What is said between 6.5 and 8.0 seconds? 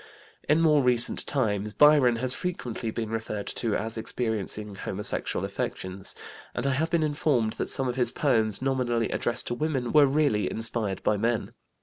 and I have been informed that some of